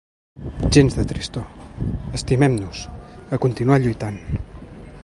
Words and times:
Gens 0.77 0.95
de 0.99 1.05
tristor: 1.11 1.45
estimem-nos, 2.21 2.77
a 3.37 3.41
continuar 3.47 3.79
lluitant. 3.85 4.19